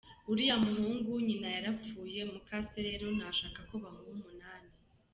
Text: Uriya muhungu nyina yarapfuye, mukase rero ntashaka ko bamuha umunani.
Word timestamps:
Uriya 0.31 0.55
muhungu 0.65 1.11
nyina 1.27 1.47
yarapfuye, 1.55 2.19
mukase 2.31 2.77
rero 2.87 3.05
ntashaka 3.17 3.59
ko 3.69 3.75
bamuha 3.83 4.11
umunani. 4.17 4.71